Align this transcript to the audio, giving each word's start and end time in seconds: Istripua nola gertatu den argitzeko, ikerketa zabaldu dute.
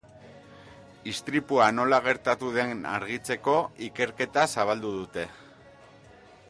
Istripua 1.11 1.67
nola 1.79 1.99
gertatu 2.07 2.49
den 2.57 2.81
argitzeko, 2.93 3.57
ikerketa 3.89 4.47
zabaldu 4.55 4.95
dute. 5.01 5.29